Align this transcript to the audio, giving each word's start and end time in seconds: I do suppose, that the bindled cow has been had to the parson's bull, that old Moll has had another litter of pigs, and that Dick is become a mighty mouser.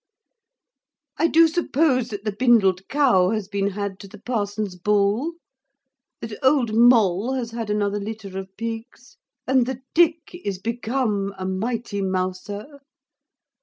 I 1.19 1.27
do 1.27 1.47
suppose, 1.47 2.07
that 2.09 2.23
the 2.23 2.31
bindled 2.31 2.87
cow 2.87 3.29
has 3.29 3.47
been 3.47 3.67
had 3.67 3.99
to 3.99 4.07
the 4.07 4.17
parson's 4.19 4.75
bull, 4.75 5.33
that 6.21 6.39
old 6.43 6.73
Moll 6.73 7.33
has 7.35 7.51
had 7.51 7.69
another 7.69 7.99
litter 7.99 8.39
of 8.39 8.49
pigs, 8.57 9.17
and 9.45 9.67
that 9.67 9.83
Dick 9.93 10.31
is 10.43 10.57
become 10.57 11.35
a 11.37 11.45
mighty 11.45 12.01
mouser. 12.01 12.79